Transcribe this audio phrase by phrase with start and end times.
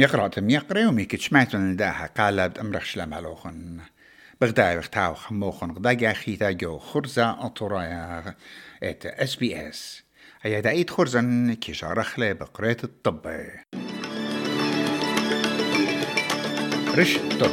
[0.00, 3.80] يقرأ يقرأ وميك سمعتون داها قالب أمرخ شلم علوخن
[4.40, 5.70] بغداي بختاو خموخن.
[5.70, 8.34] غدا خيتا جو خرزة أطرايا.
[8.82, 10.02] إت إس بي إس.
[10.42, 13.26] هيا دايت خرزن كيشا رخلة بقريت الطب
[16.96, 17.50] رش طب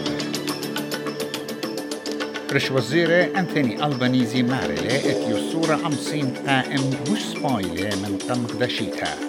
[2.54, 9.26] رش وزيرة أنثوني ألبانيزي مارلة إت يصورة أمسين قائم بوش سبايلة من قمق دشيتا.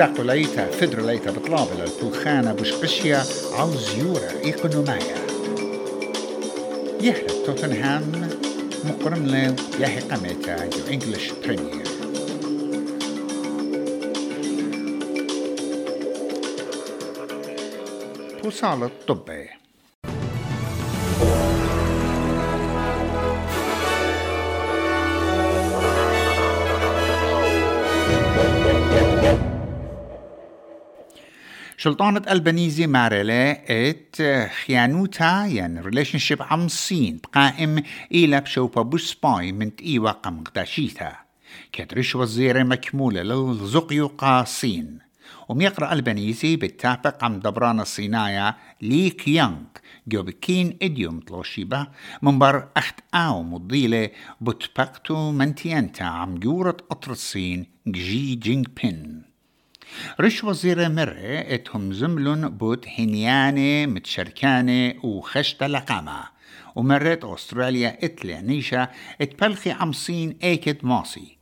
[0.00, 5.16] ليتا فدرليتا بطلابل البوخانة بشقشيا عوزيورة إيقونومايا
[7.00, 8.30] يهلا توتنهام
[8.84, 11.86] مقرن لو يهي قميتا جو إنجلش بريمير
[18.44, 19.55] بوصالة طبي
[31.78, 37.82] شلطانة البنيزي مارلة إت خيانوتا يعني ريليشن شيب عمصين قائم
[38.12, 41.12] إلى بشوبا بوسباي من تقيوة قمقداشيتا
[41.72, 44.98] كترش وزيرة مكمولة للزقيو قاسين
[45.48, 49.56] وميقرأ البنيزي بالتابق عم دبران الصيناية لي كيانغ
[50.08, 51.86] جو بكين إديوم طلوشيبا
[52.22, 54.10] منبر أخت آو مضيلة
[54.40, 59.35] بتبقتو منتيانتا عم جورة قطر الصين جي جينغ بين.
[60.20, 66.24] رش وزير مرة اتهم زملون بوت هنيانة متشركانة وخشت لقامة
[66.76, 68.88] ومرت أستراليا اتلي نيشا
[69.20, 71.36] اتبلخي عمصين ايكد ماصي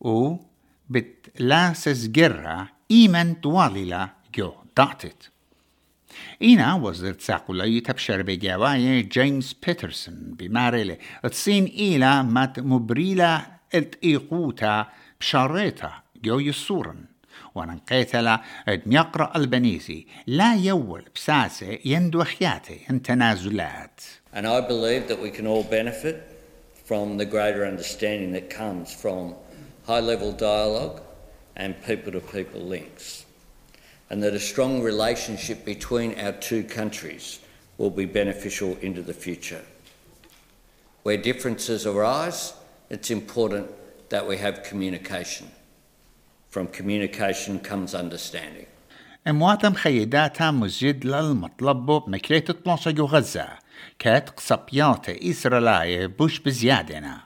[0.00, 0.36] و
[0.90, 5.30] بتلا سزجرة إيمن طواليلا جو دعتت
[6.42, 14.86] إينا وزير تساقلي تبشر بجواية جيمس بيترسون بماريلي تصين إيلا مات مبريلا التقيقوتا
[15.20, 15.92] بشاريتا
[16.24, 17.04] جو يسورن
[17.55, 24.01] وننقيتلا يقرأ البنيسي لا يول بساسة يندو خياتي تنازلات
[24.33, 26.17] And I believe that we can all benefit
[26.85, 29.35] from the greater understanding that comes from
[29.87, 31.01] high level dialogue
[31.55, 33.25] and people to people links.
[34.09, 37.39] And that a strong relationship between our two countries
[37.77, 39.63] will be beneficial into the future.
[41.03, 42.53] Where differences arise,
[42.89, 43.71] it's important
[44.09, 45.49] that we have communication.
[46.50, 48.66] From communication comes understanding.
[49.26, 53.48] امواتم خيداتها مزيد للمطلب بمكلية 12 غزة
[53.98, 57.20] كات قصبيات إسرائيلية بوش بزيادنا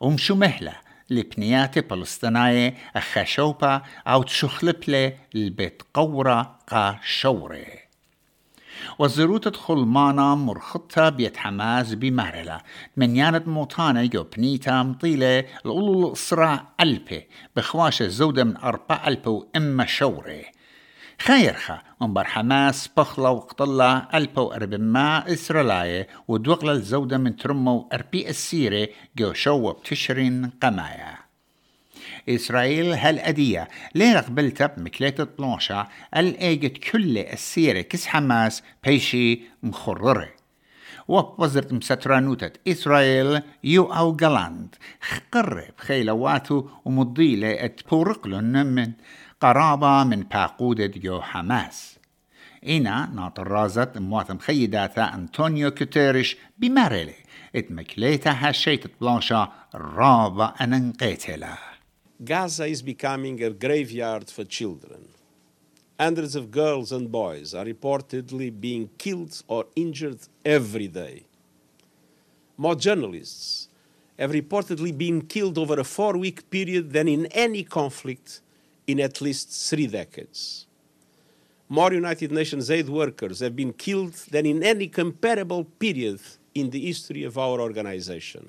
[0.00, 0.72] ومشو مهلة
[1.10, 7.87] لبنيات فلسطينية أخشوبة أو تشخلبلة البيت قورة قا شوري
[8.98, 11.96] وزروت خلمانا مرخطة بيت حماس
[12.96, 19.86] من يانت موطانة جو بنيتا مطيلة الأولو الإسراء ألبي بخواش الزودة من أربع ألبي وإما
[19.86, 20.44] شوري
[21.22, 29.32] خيرخا انبر حماس بخلا وقطلا ألبا وأربما إسرائيلية ودوغلا الزودة من ترمو أربي السيرة جو
[29.32, 31.17] شو بتشرين قمايا.
[32.28, 33.68] إسرائيل هالأدية.
[33.94, 40.28] ليه قبلتها بمكلية طلاشة الأيجت كل السيرة كس حماس بيشي مخررة
[41.08, 48.92] ووزرت مسترانوتة إسرائيل يو أو جلاند خقرب خيلواتو ومضيلة اتبورقلن من
[49.40, 51.98] قرابة من باقودة جو حماس.
[52.68, 57.14] إنا ناطر رازت مواثم خيداتا أنطونيو كوتيرش بماريلي
[57.56, 61.67] اتمكليتا هالشيت بلانشا رابا أننقيتلا
[62.24, 65.08] Gaza is becoming a graveyard for children.
[66.00, 71.26] Hundreds of girls and boys are reportedly being killed or injured every day.
[72.56, 73.68] More journalists
[74.18, 78.40] have reportedly been killed over a four week period than in any conflict
[78.88, 80.66] in at least three decades.
[81.68, 86.18] More United Nations aid workers have been killed than in any comparable period
[86.52, 88.48] in the history of our organization.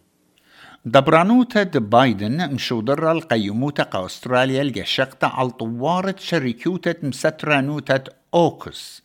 [0.86, 9.04] دبرانوتا بايدن مشودر القيموتا أستراليا الجشقتا على طوارة شركوتا مسترانوتا أوكس.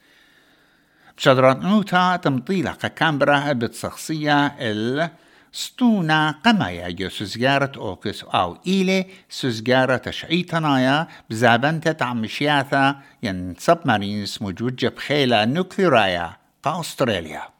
[1.16, 5.10] بشدرانوتا تمطيلة كامبرا بتصخصية ال
[5.52, 14.98] ستونا قمايا جو سزجارة أوكس أو إيلي سزجارة تشعيتنايا بزابنتة عمشياثا ين سبمارينز موجود جب
[14.98, 17.53] خيلة نوكليرايا قا أستراليا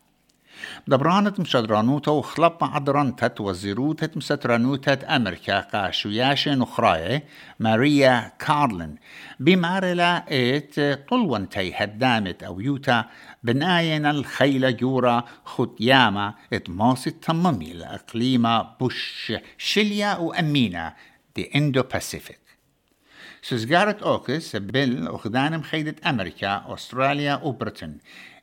[0.86, 7.22] دبرانت مشدرانوتا وخلب عدرانتت وزيروتت مسترانوتت أمريكا قاشوياش نخراي
[7.60, 8.96] ماريا كارلين
[9.40, 13.04] بمارلا إت طلوانتي هدامت أو يوتا
[13.42, 20.92] بناين الخيلة جورا ختياما ات ماسي تمامي الأقليمة بوش شليا وأمينة
[21.36, 22.43] دي إندو باسيفيك
[23.44, 27.96] سزجارة أوكس بل أخدان مخيدة أمريكا أستراليا وبريطن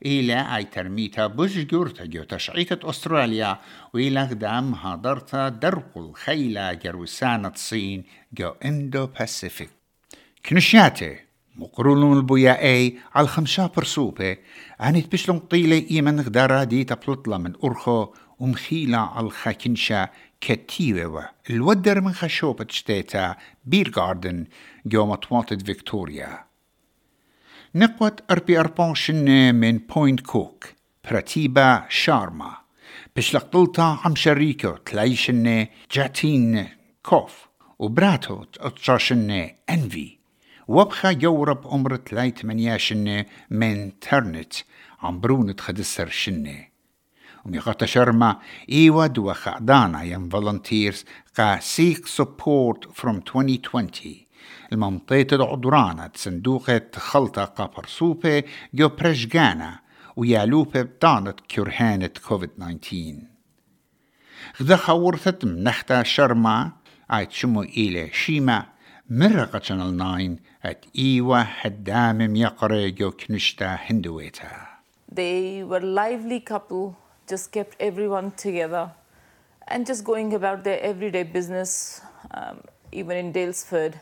[0.05, 3.57] إلى أي ترميتا بوش جورتا جو تشعيتة أستراليا
[3.93, 8.03] وإلى غدام هادرتا درقل خيلة جروسانة الصين
[8.33, 9.69] جو إندو باسيفيك
[10.45, 11.15] كنشياتي
[11.55, 14.37] مقرولون البويا اي على خمسة برسوبة
[14.79, 20.09] عنيت بشلون طيلة إيمن غدارا دي تبلطلا من أرخو ومخيلة الخاكنشا
[20.41, 23.35] كتيوة الودر من خشوبة شتيتا
[23.65, 24.45] بير جاردن
[24.85, 26.45] جو مطوطة فيكتوريا.
[27.75, 30.65] نقوة أربي أربون شنة من بوينت كوك
[31.05, 32.57] براتيبا شارما.
[33.15, 36.67] بشلق طلتا عم شريكو تلاي شنة جاتين
[37.03, 37.47] كوف
[37.79, 38.45] وبراتو
[38.97, 40.17] شنة أنفي.
[40.67, 44.53] وبخا يورب عمر تلاي تمنيا شنة من ترنت
[45.01, 46.70] عم برونة خدسر شنة.
[47.45, 48.39] وميغتا شرما
[48.71, 51.05] إيواد وخعدانا ين volunteers
[51.37, 54.15] قا seek support from 2020
[54.73, 58.43] المنطقة العدرانة صندوقة خلطة قابر سوبة
[58.73, 59.79] جو برشجانا
[60.15, 63.15] ويالوبة بطانة كرهانة كوفيد 19
[64.61, 66.71] غدا خورثت منختا شرما
[67.09, 68.65] عيد شمو إلى شيما
[69.09, 70.35] مرقة شانل 9
[70.65, 74.67] ات إيوة حدام يقري جو كنشتا هندويتا.
[75.11, 76.95] They were lively couple.
[77.28, 78.90] just kept everyone together
[79.68, 82.00] and just going about their everyday business,
[82.30, 82.60] um,
[82.92, 83.94] even in Dalesford,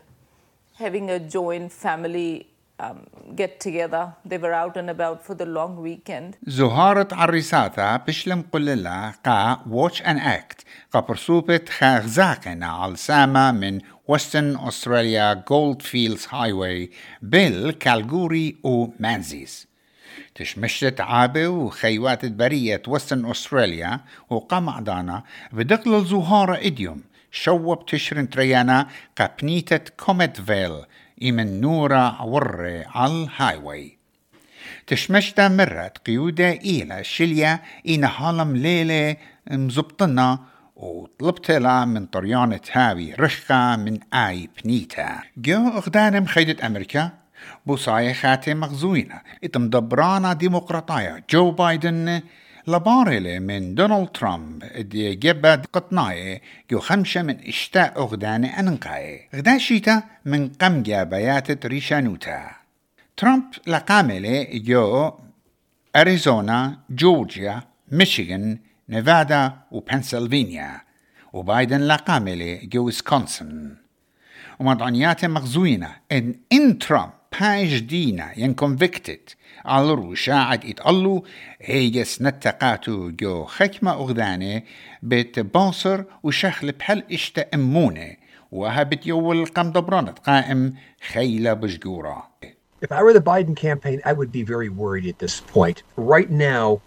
[0.74, 2.46] having a joint family
[2.80, 4.14] um, get together.
[4.24, 6.36] They were out and about for the long weekend.
[6.46, 14.56] زهارة عريساتا بشلم قللا قا واتش ان اكت قا برسوبة خاغزاقنا على ساما من وستن
[14.68, 16.90] أستراليا جولد فيلدز هايواي
[17.22, 19.67] بيل كالجوري و مانزيز
[20.35, 27.03] تشمشت عابة وخيوات برية وستن أستراليا وقام دانا بدقل الزهارة إديوم.
[27.31, 30.81] شوب تشرن تريانا قبنيتة كوميت فيل
[31.23, 33.97] إمن نورا وري على الهايواي
[34.87, 39.15] تشمشتا مرت قيودة إلى شليا إن هالم ليلة
[39.51, 40.39] مزبطنا
[40.75, 45.19] وطلبت لها من طريانة هاوي رشقة من آي بنيتا.
[45.37, 47.11] جو أغدانم خيدة أمريكا؟
[47.65, 52.21] بوصايخات مغزوينة اتمدبرانا ديمقراطية جو بايدن
[52.67, 54.63] لبارلة من دونالد ترامب.
[54.65, 56.41] دي جبد قطناية
[56.71, 62.51] جو خمسة من إشتاء أغدان أنقاية غدا من قم جابيات ريشانوتا
[63.17, 65.11] ترامب لقاملة جو
[65.95, 67.61] أريزونا جورجيا
[67.91, 68.59] ميشيغان
[68.89, 70.81] نيفادا وبنسلفانيا
[71.33, 73.75] وبايدن لقاملة جو ويسكونسن.
[74.59, 79.33] ومضعنيات مغزوينة ان إن ترامب باج دينا ين convicted
[79.65, 81.25] على روشا عد يتقلو
[81.61, 84.61] هيجس نتقاتو جو خكمة أغدانة
[85.03, 88.15] بيت بانصر وشخل بحل اشتا أمونة
[88.51, 90.73] وهبت يول قم دبرانت قائم
[91.11, 92.29] خيلة بشجورة
[92.81, 95.83] If I were the Biden campaign, I would be very worried at this point.
[95.97, 96.79] Right now,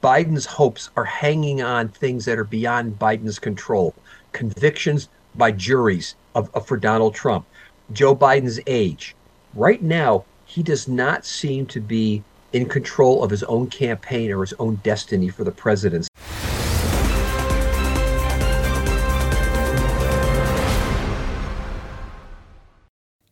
[0.00, 3.92] Biden's hopes are hanging on things that are beyond Biden's control.
[4.32, 7.44] Convictions by juries of, of, for Donald Trump,
[7.92, 9.15] Joe Biden's age.
[9.56, 12.22] Right now, he does not seem to be
[12.52, 16.10] in control of his own campaign or his own destiny for the presidency.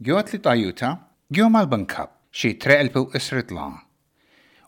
[0.00, 0.94] Gjot li tajuta,
[1.28, 3.52] gjom għal-bankab, xie treqelbu isrit.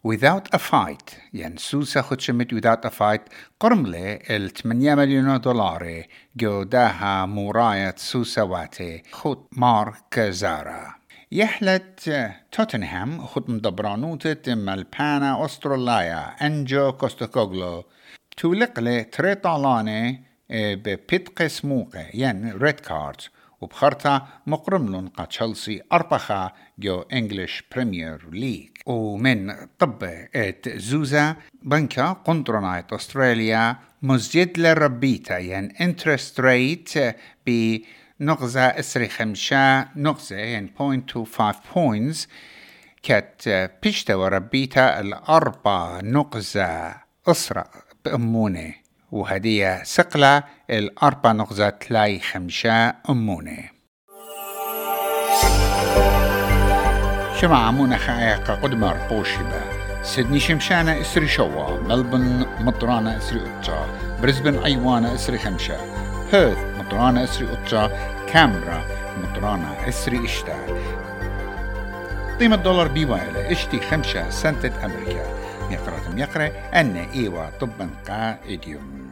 [0.05, 6.05] Without a fight, jen Susa xutximit without a fight, kormle il-8 miljonu dollari
[6.37, 10.96] gjo daħa murajat Susa wati xut Mark Zara.
[11.33, 12.11] يحلت
[12.53, 17.85] توتنهام خد مدبرانوتة مالبانا أستراليا أنجو كوستوكوغلو
[18.37, 23.21] تولقلي تريطالاني ببيت سموقة ين ريد كارد
[23.61, 30.05] وبخرطة مقرملون قا تشلسي أربخة جو إنجليش بريمير ليج ومن طب
[30.35, 36.93] ات زوزا بنكا قنطرنايت أستراليا مزجد لربيتا ين إنترست ريت
[37.47, 37.79] ب
[38.21, 41.43] نقزة أسري خمشة نقزة ين 0.25
[41.75, 42.29] بوينتس
[43.03, 46.95] كت بيشتا وربيتا الأربع نقزة
[47.29, 47.65] أسرة
[48.05, 48.75] بأمونه
[49.13, 53.77] وهدية سقلة الأربع نقزة تلاي خمشة أمونة.
[57.41, 59.61] شمع عمونا خايقة قدمر بوشبة
[60.03, 63.87] سيدني شمشانة أسري شوا ملبن مطرانة أسري أطا
[64.23, 65.77] بريسبن أيوانا أسري خمشة
[66.33, 67.91] هيرث مطرانة اسري أطا
[68.33, 68.83] كامبرا
[69.23, 70.57] مطرانة اسري اشتا.
[72.41, 75.25] قيمة دولار بيوايلة اشتي خمسة سنتة أمريكا
[75.71, 79.06] يقرأ يقرأ أن إيوا طبا قا إديوم